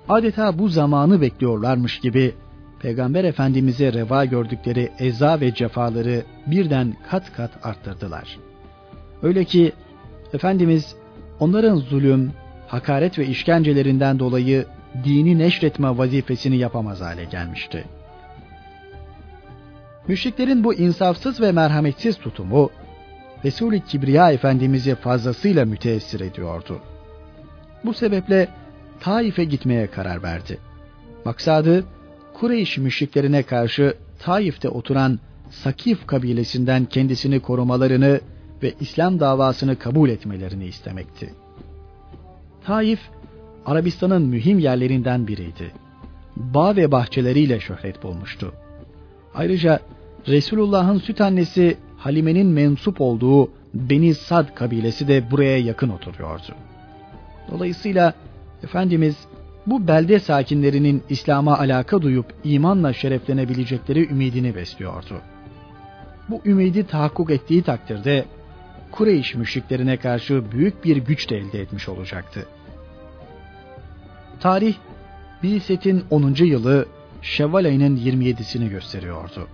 [0.09, 2.33] Adeta bu zamanı bekliyorlarmış gibi
[2.79, 8.37] Peygamber Efendimiz'e reva gördükleri eza ve cefaları birden kat kat arttırdılar.
[9.23, 9.71] Öyle ki
[10.33, 10.95] Efendimiz
[11.39, 12.31] onların zulüm,
[12.67, 14.65] hakaret ve işkencelerinden dolayı
[15.03, 17.96] dini neşretme vazifesini yapamaz hale gelmişti.
[20.07, 22.69] Müşriklerin bu insafsız ve merhametsiz tutumu
[23.45, 26.79] Resul-i Kibriya Efendimiz'i fazlasıyla müteessir ediyordu.
[27.85, 28.47] Bu sebeple
[28.99, 30.57] Taif'e gitmeye karar verdi.
[31.25, 31.85] Maksadı
[32.33, 38.21] Kureyş müşriklerine karşı Taif'te oturan Sakif kabilesinden kendisini korumalarını
[38.63, 41.33] ve İslam davasını kabul etmelerini istemekti.
[42.65, 42.99] Taif,
[43.65, 45.71] Arabistan'ın mühim yerlerinden biriydi.
[46.35, 48.53] Bağ ve bahçeleriyle şöhret bulmuştu.
[49.35, 49.79] Ayrıca
[50.27, 56.55] Resulullah'ın süt annesi Halime'nin mensup olduğu Beni Sad kabilesi de buraya yakın oturuyordu.
[57.51, 58.13] Dolayısıyla
[58.63, 59.15] Efendimiz
[59.67, 65.21] bu belde sakinlerinin İslam'a alaka duyup imanla şereflenebilecekleri ümidini besliyordu.
[66.29, 68.25] Bu ümidi tahakkuk ettiği takdirde
[68.91, 72.45] Kureyş müşriklerine karşı büyük bir güç de elde etmiş olacaktı.
[74.39, 74.75] Tarih
[75.43, 76.35] Bilset'in 10.
[76.39, 76.85] yılı
[77.21, 79.47] Şevval ayının 27'sini gösteriyordu.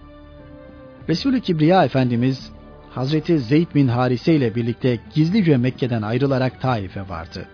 [1.10, 2.52] Resul-i Kibriya Efendimiz
[2.90, 7.46] Hazreti Zeyd bin Harise ile birlikte gizlice Mekke'den ayrılarak Taif'e vardı.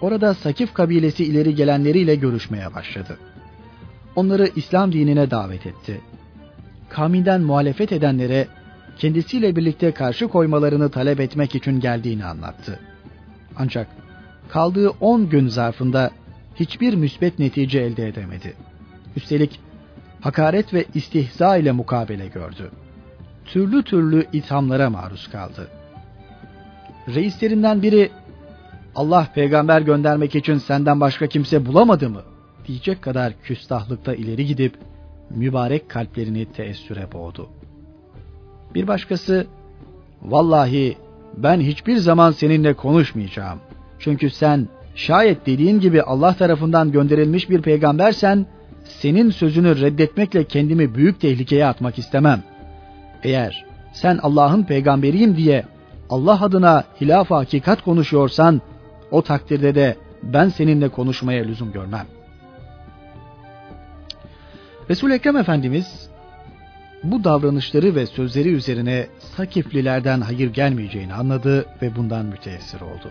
[0.00, 3.18] Orada Sakif kabilesi ileri gelenleriyle görüşmeye başladı.
[4.16, 6.00] Onları İslam dinine davet etti.
[6.88, 8.48] Kavminden muhalefet edenlere
[8.98, 12.80] kendisiyle birlikte karşı koymalarını talep etmek için geldiğini anlattı.
[13.56, 13.86] Ancak
[14.48, 16.10] kaldığı on gün zarfında
[16.56, 18.54] hiçbir müsbet netice elde edemedi.
[19.16, 19.60] Üstelik
[20.24, 22.70] hakaret ve istihza ile mukabele gördü.
[23.44, 25.68] Türlü türlü ithamlara maruz kaldı.
[27.14, 28.10] Reislerinden biri
[28.94, 32.22] Allah peygamber göndermek için senden başka kimse bulamadı mı?
[32.66, 34.78] diyecek kadar küstahlıkta ileri gidip
[35.30, 37.48] mübarek kalplerini teessüre boğdu.
[38.74, 39.46] Bir başkası,
[40.22, 40.96] vallahi
[41.36, 43.58] ben hiçbir zaman seninle konuşmayacağım.
[43.98, 48.46] Çünkü sen şayet dediğin gibi Allah tarafından gönderilmiş bir peygambersen,
[48.84, 52.42] senin sözünü reddetmekle kendimi büyük tehlikeye atmak istemem.
[53.22, 55.64] Eğer sen Allah'ın peygamberiyim diye
[56.10, 58.60] Allah adına hilaf hakikat konuşuyorsan,
[59.10, 62.06] o takdirde de ben seninle konuşmaya lüzum görmem.
[64.90, 66.10] Resul Ekrem Efendimiz
[67.02, 73.10] bu davranışları ve sözleri üzerine Sakiflilerden hayır gelmeyeceğini anladı ve bundan müteessir oldu.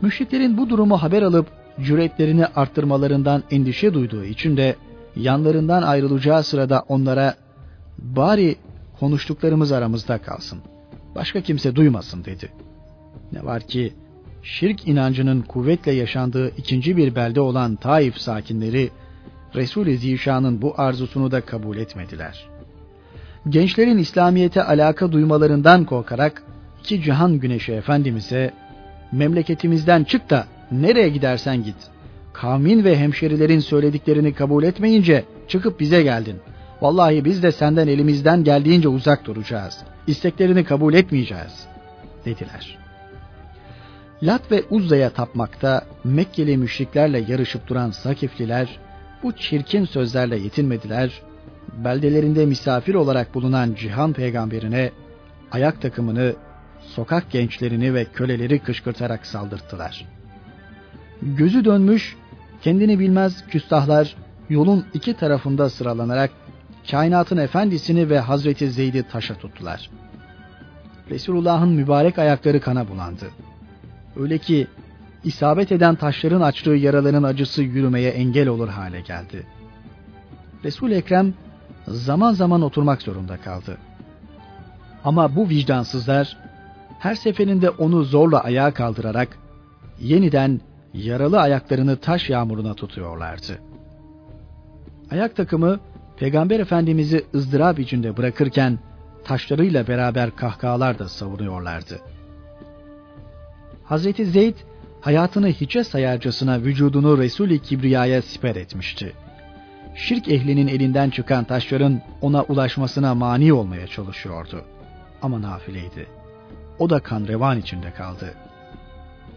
[0.00, 1.46] Müşriklerin bu durumu haber alıp
[1.80, 4.76] cüretlerini arttırmalarından endişe duyduğu için de
[5.16, 7.34] yanlarından ayrılacağı sırada onlara
[7.98, 8.56] bari
[9.00, 10.58] konuştuklarımız aramızda kalsın.
[11.14, 12.52] Başka kimse duymasın dedi.
[13.32, 13.92] Ne var ki
[14.42, 18.90] şirk inancının kuvvetle yaşandığı ikinci bir belde olan Taif sakinleri
[19.54, 22.48] Resul-i Zişan'ın bu arzusunu da kabul etmediler.
[23.48, 26.42] Gençlerin İslamiyete alaka duymalarından korkarak
[26.80, 28.54] iki cihan güneşi Efendimiz'e
[29.12, 31.76] memleketimizden çık da nereye gidersen git.
[32.32, 36.36] Kavmin ve hemşerilerin söylediklerini kabul etmeyince çıkıp bize geldin.
[36.82, 39.78] Vallahi biz de senden elimizden geldiğince uzak duracağız.
[40.06, 41.66] İsteklerini kabul etmeyeceğiz
[42.24, 42.86] dediler.''
[44.22, 48.78] Lat ve Uzza'ya tapmakta Mekkeli müşriklerle yarışıp duran Sakifliler
[49.22, 51.22] bu çirkin sözlerle yetinmediler.
[51.84, 54.90] Beldelerinde misafir olarak bulunan Cihan peygamberine
[55.52, 56.34] ayak takımını,
[56.80, 60.15] sokak gençlerini ve köleleri kışkırtarak saldırttılar.
[61.22, 62.16] Gözü dönmüş,
[62.62, 64.16] kendini bilmez küstahlar
[64.48, 66.30] yolun iki tarafında sıralanarak
[66.90, 69.90] kainatın efendisini ve Hazreti Zeyd'i taşa tuttular.
[71.10, 73.30] Resulullah'ın mübarek ayakları kana bulandı.
[74.16, 74.66] Öyle ki
[75.24, 79.46] isabet eden taşların açtığı yaraların acısı yürümeye engel olur hale geldi.
[80.64, 81.34] Resul Ekrem
[81.88, 83.78] zaman zaman oturmak zorunda kaldı.
[85.04, 86.36] Ama bu vicdansızlar
[86.98, 89.38] her seferinde onu zorla ayağa kaldırarak
[90.00, 90.60] yeniden
[90.96, 93.58] yaralı ayaklarını taş yağmuruna tutuyorlardı.
[95.10, 95.80] Ayak takımı
[96.16, 98.78] Peygamber Efendimiz'i ızdırap içinde bırakırken
[99.24, 102.00] taşlarıyla beraber kahkahalar da savuruyorlardı.
[103.84, 104.54] Hazreti Zeyd
[105.00, 109.12] hayatını hiçe sayarcasına vücudunu Resul-i Kibriya'ya siper etmişti.
[109.94, 114.64] Şirk ehlinin elinden çıkan taşların ona ulaşmasına mani olmaya çalışıyordu.
[115.22, 116.06] Ama nafileydi.
[116.78, 118.34] O da kan revan içinde kaldı.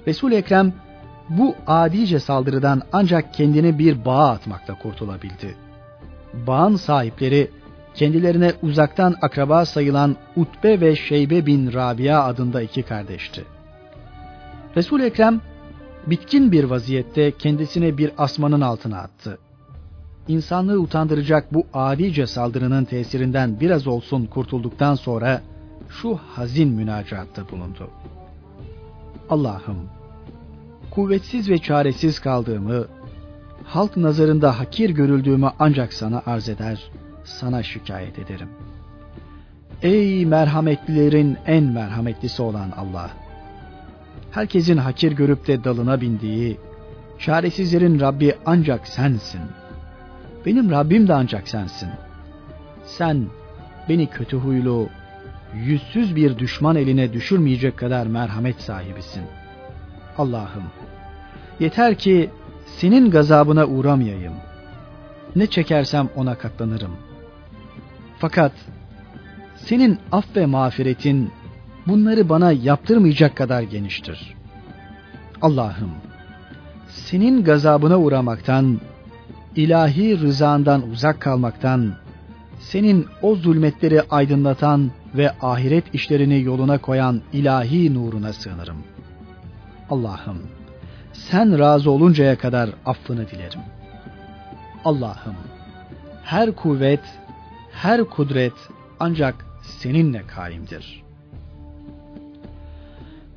[0.08, 0.74] Resul Ekrem
[1.30, 5.56] bu adice saldırıdan ancak kendini bir bağa atmakla kurtulabildi.
[6.48, 7.52] Bağın sahipleri
[7.96, 13.46] kendilerine uzaktan akraba sayılan Utbe ve Şeybe bin Rabia adında iki kardeşti.
[14.76, 15.42] Resul Ekrem
[16.08, 19.38] bitkin bir vaziyette kendisini bir asmanın altına attı.
[20.28, 25.42] İnsanlığı utandıracak bu adice saldırının tesirinden biraz olsun kurtulduktan sonra
[25.90, 27.90] şu hazin münacatta bulundu.
[29.30, 29.99] Allah'ım,
[30.92, 32.86] kuvvetsiz ve çaresiz kaldığımı,
[33.64, 36.92] halk nazarında hakir görüldüğümü ancak sana arz eder,
[37.24, 38.50] sana şikayet ederim.
[39.82, 43.10] Ey merhametlilerin en merhametlisi olan Allah!
[44.32, 46.58] Herkesin hakir görüp de dalına bindiği,
[47.20, 49.42] çaresizlerin Rabbi ancak sensin.
[50.46, 51.90] Benim Rabbim de ancak sensin.
[52.86, 53.26] Sen
[53.90, 54.90] beni kötü huylu,
[55.56, 59.24] yüzsüz bir düşman eline düşürmeyecek kadar merhamet sahibisin.
[60.18, 60.64] Allah'ım,
[61.60, 62.30] yeter ki
[62.66, 64.34] senin gazabına uğramayayım.
[65.36, 66.92] Ne çekersem ona katlanırım.
[68.20, 68.52] Fakat
[69.56, 71.32] senin af ve mağfiretin
[71.88, 74.36] bunları bana yaptırmayacak kadar geniştir.
[75.42, 75.92] Allah'ım,
[76.88, 78.82] senin gazabına uğramaktan,
[79.56, 81.94] ilahi rızandan uzak kalmaktan,
[82.60, 88.78] senin o zulmetleri aydınlatan ve ahiret işlerini yoluna koyan ilahi nuruna sığınırım.
[89.90, 90.38] Allah'ım,
[91.30, 93.60] sen razı oluncaya kadar affını dilerim.
[94.86, 95.36] Allah'ım,
[96.24, 97.04] her kuvvet,
[97.72, 98.54] her kudret
[99.00, 101.04] ancak seninle kaimdir.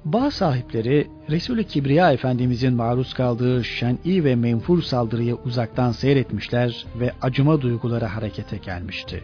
[0.05, 7.61] Bağ sahipleri Resul-i Kibriya Efendimizin maruz kaldığı şen'i ve menfur saldırıyı uzaktan seyretmişler ve acıma
[7.61, 9.23] duyguları harekete gelmişti.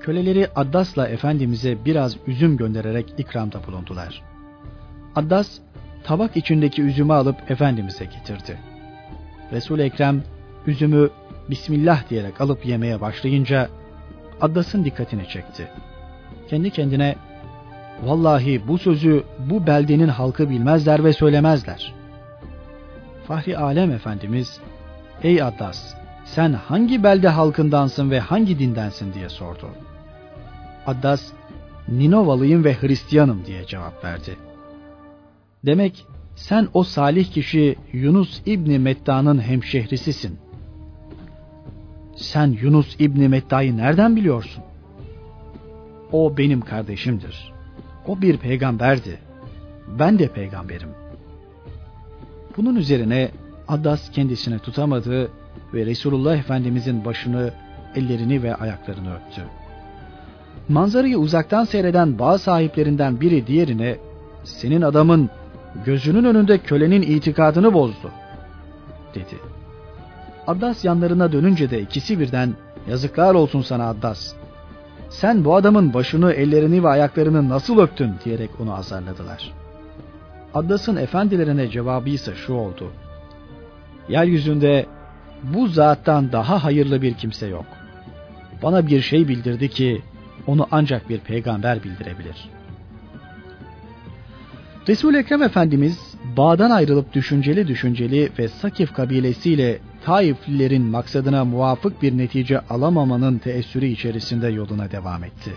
[0.00, 4.22] Köleleri Addas'la Efendimiz'e biraz üzüm göndererek ikramda bulundular.
[5.16, 5.58] Addas
[6.04, 8.58] tabak içindeki üzümü alıp Efendimiz'e getirdi.
[9.52, 10.22] Resul Ekrem
[10.66, 11.10] üzümü
[11.50, 13.68] Bismillah diyerek alıp yemeye başlayınca
[14.40, 15.68] Addas'ın dikkatini çekti.
[16.48, 17.14] Kendi kendine
[18.02, 21.94] Vallahi bu sözü bu beldenin halkı bilmezler ve söylemezler.
[23.28, 24.60] Fahri Alem Efendimiz,
[25.22, 29.68] Ey Addas, sen hangi belde halkındansın ve hangi dindensin diye sordu.
[30.86, 31.32] Addas,
[31.88, 34.36] Ninovalıyım ve Hristiyanım diye cevap verdi.
[35.66, 40.38] Demek sen o salih kişi Yunus İbni Metta'nın hemşehrisisin.
[42.16, 44.64] Sen Yunus İbni Metta'yı nereden biliyorsun?
[46.12, 47.52] O benim kardeşimdir.
[48.06, 49.18] O bir peygamberdi.
[49.98, 50.88] Ben de peygamberim.
[52.56, 53.30] Bunun üzerine
[53.68, 55.30] Addas kendisine tutamadı
[55.74, 57.52] ve Resulullah Efendimizin başını,
[57.94, 59.42] ellerini ve ayaklarını öptü.
[60.68, 63.96] Manzarayı uzaktan seyreden bağ sahiplerinden biri diğerine
[64.44, 65.30] senin adamın
[65.84, 68.10] gözünün önünde kölenin itikadını bozdu
[69.14, 69.38] dedi.
[70.46, 72.54] Addas yanlarına dönünce de ikisi birden
[72.88, 74.34] yazıklar olsun sana Addas.
[75.10, 79.52] Sen bu adamın başını, ellerini ve ayaklarını nasıl öptün diyerek onu azarladılar.
[80.54, 82.92] Addas'ın efendilerine cevabı ise şu oldu.
[84.08, 84.86] Yeryüzünde
[85.42, 87.66] bu zattan daha hayırlı bir kimse yok.
[88.62, 90.02] Bana bir şey bildirdi ki
[90.46, 92.50] onu ancak bir peygamber bildirebilir.
[94.88, 102.60] Resul-i Ekrem Efendimiz bağdan ayrılıp düşünceli düşünceli ve Sakif kabilesiyle Taiflilerin maksadına muvafık bir netice
[102.60, 105.50] alamamanın teessürü içerisinde yoluna devam etti.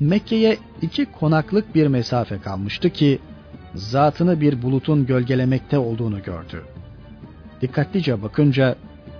[0.00, 3.18] Mekke'ye iki konaklık bir mesafe kalmıştı ki
[3.74, 6.62] zatını bir bulutun gölgelemekte olduğunu gördü.
[7.60, 8.76] Dikkatlice bakınca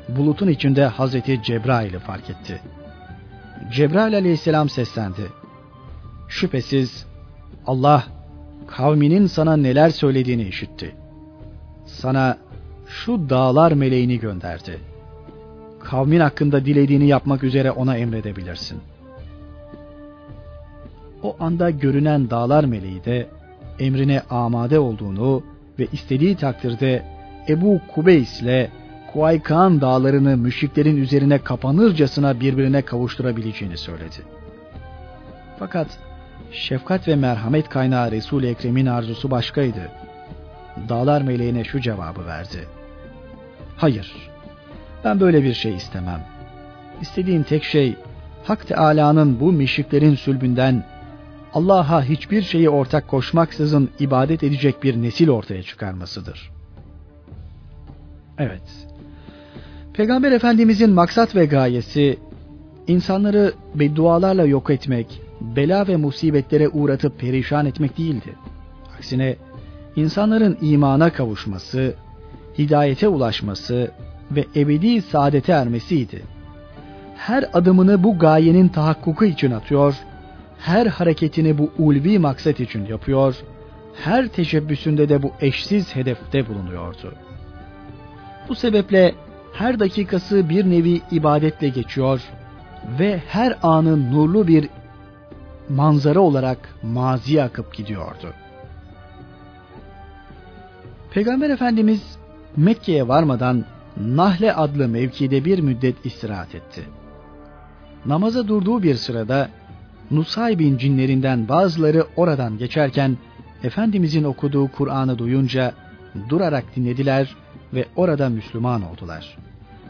[0.08, 2.60] bulutun içinde Hazreti Cebrail'i fark etti.
[3.72, 5.22] Cebrail aleyhisselam seslendi.
[6.28, 7.06] Şüphesiz
[7.66, 8.15] Allah
[8.66, 10.94] kavminin sana neler söylediğini işitti.
[11.86, 12.38] Sana
[12.88, 14.78] şu dağlar meleğini gönderdi.
[15.80, 18.78] Kavmin hakkında dilediğini yapmak üzere ona emredebilirsin.
[21.22, 23.26] O anda görünen dağlar meleği de
[23.78, 25.42] emrine amade olduğunu
[25.78, 27.02] ve istediği takdirde
[27.48, 28.70] Ebu Kubeys ile
[29.12, 34.16] Kuaykan dağlarını müşriklerin üzerine kapanırcasına birbirine kavuşturabileceğini söyledi.
[35.58, 35.88] Fakat
[36.52, 39.90] şefkat ve merhamet kaynağı Resul-i Ekrem'in arzusu başkaydı.
[40.88, 42.68] Dağlar meleğine şu cevabı verdi.
[43.76, 44.12] Hayır,
[45.04, 46.20] ben böyle bir şey istemem.
[47.00, 47.96] İstediğim tek şey
[48.44, 50.84] Hak Teâlâ'nın bu müşriklerin sülbünden
[51.54, 56.50] Allah'a hiçbir şeyi ortak koşmaksızın ibadet edecek bir nesil ortaya çıkarmasıdır.
[58.38, 58.62] Evet,
[59.94, 62.18] Peygamber Efendimizin maksat ve gayesi
[62.86, 68.34] insanları beddualarla yok etmek, bela ve musibetlere uğratıp perişan etmek değildi.
[68.96, 69.36] Aksine
[69.96, 71.94] insanların imana kavuşması,
[72.58, 73.90] hidayete ulaşması
[74.30, 76.22] ve ebedi saadete ermesiydi.
[77.16, 79.94] Her adımını bu gayenin tahakkuku için atıyor,
[80.58, 83.36] her hareketini bu ulvi maksat için yapıyor,
[84.04, 87.14] her teşebbüsünde de bu eşsiz hedefte bulunuyordu.
[88.48, 89.14] Bu sebeple
[89.52, 92.20] her dakikası bir nevi ibadetle geçiyor
[92.98, 94.68] ve her anın nurlu bir
[95.70, 98.32] manzara olarak maziye akıp gidiyordu.
[101.10, 102.18] Peygamber Efendimiz
[102.56, 103.64] Mekke'ye varmadan
[103.96, 106.82] Nahle adlı mevkide bir müddet istirahat etti.
[108.06, 109.48] Namaza durduğu bir sırada
[110.10, 113.16] Nusaybin cinlerinden bazıları oradan geçerken
[113.62, 115.72] Efendimizin okuduğu Kur'an'ı duyunca
[116.28, 117.36] durarak dinlediler
[117.74, 119.38] ve orada Müslüman oldular.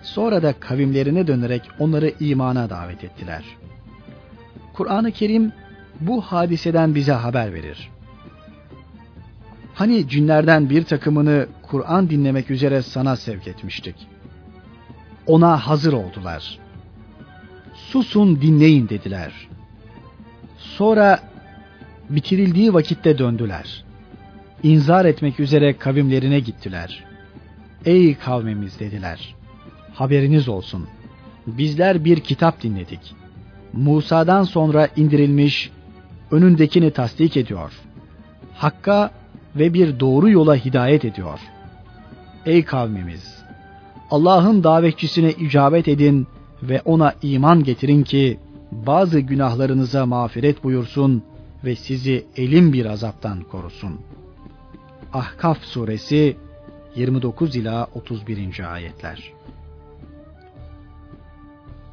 [0.03, 3.45] Sonra da kavimlerine dönerek onları imana davet ettiler.
[4.74, 5.53] Kur'an-ı Kerim
[6.01, 7.90] bu hadiseden bize haber verir.
[9.74, 13.94] Hani cinlerden bir takımını Kur'an dinlemek üzere sana sevk etmiştik.
[15.26, 16.59] Ona hazır oldular.
[17.74, 19.32] Susun dinleyin dediler.
[20.59, 21.20] Sonra
[22.11, 23.84] bitirildiği vakitte döndüler.
[24.62, 27.05] İnzar etmek üzere kavimlerine gittiler.
[27.84, 29.34] Ey kavmimiz dediler.
[29.94, 30.86] Haberiniz olsun.
[31.47, 33.14] Bizler bir kitap dinledik.
[33.72, 35.70] Musa'dan sonra indirilmiş,
[36.31, 37.72] önündekini tasdik ediyor.
[38.55, 39.11] Hakka
[39.57, 41.41] ve bir doğru yola hidayet ediyor.
[42.47, 43.37] Ey kavmimiz!
[44.11, 46.27] Allah'ın davetçisine icabet edin
[46.62, 48.39] ve ona iman getirin ki
[48.72, 51.22] bazı günahlarınıza mağfiret buyursun
[51.64, 54.01] ve sizi elin bir azaptan korusun.
[55.12, 56.37] Ahkaf suresi
[56.97, 58.72] 29 ila 31.
[58.72, 59.33] ayetler.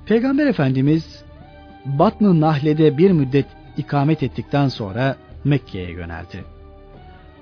[0.05, 1.23] Peygamber Efendimiz
[1.86, 3.45] Batn-ı Nahle'de bir müddet
[3.78, 6.43] ikamet ettikten sonra Mekke'ye yöneldi.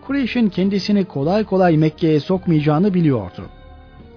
[0.01, 3.49] Kureyş'in kendisini kolay kolay Mekke'ye sokmayacağını biliyordu.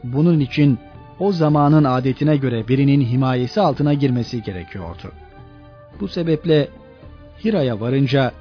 [0.05, 0.79] Bunun için
[1.19, 5.13] o zamanın adetine göre birinin himayesi altına girmesi gerekiyordu.
[6.01, 6.69] Bu sebeple
[7.45, 8.33] Hira'ya varınca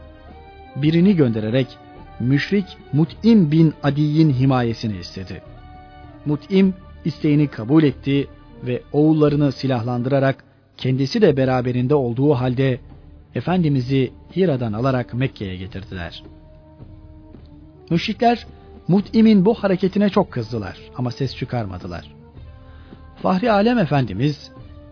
[0.76, 1.68] birini göndererek
[2.20, 5.42] müşrik Mut'im bin Adi'nin himayesini istedi.
[6.26, 6.74] Mut'im
[7.06, 8.28] isteğini kabul etti
[8.64, 10.44] ve oğullarını silahlandırarak
[10.78, 12.80] kendisi de beraberinde olduğu halde
[13.36, 16.24] Efendimiz'i Hira'dan alarak Mekke'ye getirdiler.
[17.90, 18.48] Müşrikler
[18.88, 22.14] Mut'im'in bu hareketine çok kızdılar ama ses çıkarmadılar.
[23.22, 24.52] Fahri Alem Efendimiz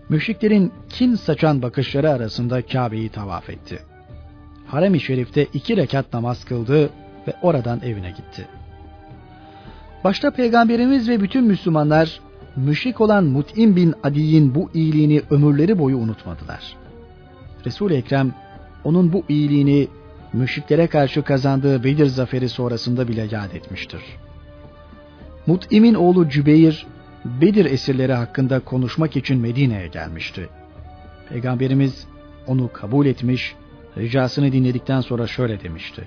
[0.10, 3.80] müşriklerin kin saçan bakışları arasında Kabe'yi tavaf etti.
[4.68, 6.89] Harem-i Şerif'te iki rekat namaz kıldı
[7.28, 8.48] ve oradan evine gitti.
[10.04, 12.20] Başta Peygamberimiz ve bütün Müslümanlar
[12.56, 16.81] müşrik olan Mut'im bin Adi'nin bu iyiliğini ömürleri boyu unutmadılar.
[17.66, 18.34] Resul-i Ekrem
[18.84, 19.88] onun bu iyiliğini
[20.34, 24.01] müşriklere karşı kazandığı Bedir zaferi sonrasında bile yad etmiştir.
[25.47, 26.86] Mut'im'in oğlu Cübeyr,
[27.26, 30.49] Bedir esirleri hakkında konuşmak için Medine'ye gelmişti.
[31.30, 32.07] Peygamberimiz
[32.47, 33.55] onu kabul etmiş,
[33.97, 36.03] ricasını dinledikten sonra şöyle demişti.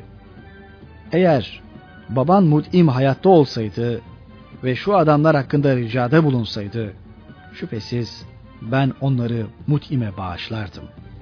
[1.12, 1.62] Eğer
[2.08, 4.00] baban Mut'im hayatta olsaydı
[4.64, 6.92] ve şu adamlar hakkında ricada bulunsaydı,
[7.52, 8.26] şüphesiz
[8.62, 11.13] ben onları Mut'ime bağışlardım.''